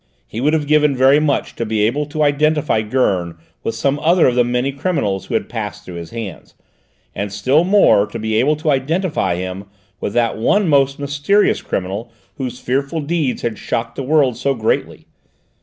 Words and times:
He 0.25 0.41
would 0.41 0.53
have 0.53 0.65
given 0.65 0.95
very 0.95 1.19
much 1.19 1.55
to 1.57 1.63
be 1.63 1.83
able 1.83 2.07
to 2.07 2.23
identify 2.23 2.81
Gurn 2.81 3.37
with 3.63 3.75
some 3.75 3.99
other 3.99 4.25
of 4.25 4.33
the 4.33 4.43
many 4.43 4.71
criminals 4.71 5.27
who 5.27 5.35
had 5.35 5.47
passed 5.47 5.85
through 5.85 5.97
his 5.97 6.09
hands, 6.09 6.55
and 7.13 7.31
still 7.31 7.63
more 7.63 8.07
to 8.07 8.17
be 8.17 8.33
able 8.39 8.55
to 8.55 8.71
identify 8.71 9.35
him 9.35 9.65
with 9.99 10.13
that 10.13 10.39
one 10.39 10.67
most 10.67 10.97
mysterious 10.97 11.61
criminal 11.61 12.11
whose 12.37 12.57
fearful 12.59 13.01
deeds 13.01 13.43
had 13.43 13.59
shocked 13.59 13.95
the 13.95 14.01
world 14.01 14.37
so 14.37 14.55
greatly. 14.55 15.05